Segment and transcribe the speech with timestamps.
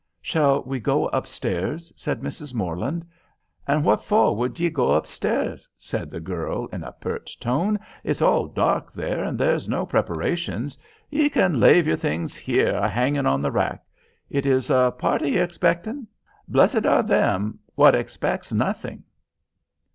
[0.23, 2.55] "Shall we go upstairs?" said Mrs.
[2.55, 3.05] Morland.
[3.67, 7.77] "And what for would ye go upstairs?" said the girl in a pert tone.
[8.03, 10.75] "It's all dark there, and there's no preparations.
[11.11, 13.85] Ye can lave your things here a hanging on the rack.
[14.27, 16.07] It is a party ye're expecting?
[16.47, 19.03] Blessed are them what expects nothing."